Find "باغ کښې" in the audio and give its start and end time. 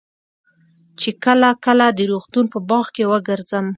2.69-3.05